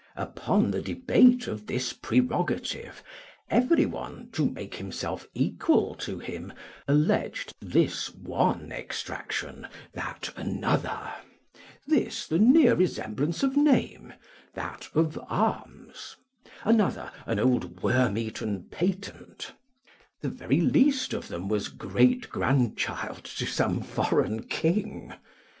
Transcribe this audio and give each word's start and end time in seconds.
Upon 0.15 0.71
the 0.71 0.81
debate 0.81 1.45
of 1.45 1.67
this 1.67 1.93
prerogative, 1.93 3.03
every 3.51 3.85
one, 3.85 4.29
to 4.31 4.49
make 4.49 4.73
himself 4.77 5.27
equal 5.35 5.93
to 5.93 6.17
him, 6.17 6.53
alleged, 6.87 7.53
this 7.61 8.09
one 8.11 8.71
extraction, 8.71 9.67
that 9.93 10.33
another; 10.35 11.13
this, 11.85 12.25
the 12.25 12.39
near 12.39 12.73
resemblance 12.73 13.43
of 13.43 13.55
name, 13.55 14.11
that, 14.55 14.89
of 14.95 15.19
arms; 15.29 16.15
another, 16.63 17.11
an 17.27 17.37
old 17.37 17.83
worm 17.83 18.17
eaten 18.17 18.63
patent; 18.71 19.53
the 20.21 20.29
very 20.29 20.61
least 20.61 21.13
of 21.13 21.27
them 21.27 21.47
was 21.47 21.67
great 21.67 22.27
grandchild 22.31 23.23
to 23.23 23.45
some 23.45 23.83
foreign 23.83 24.41
king. 24.47 25.13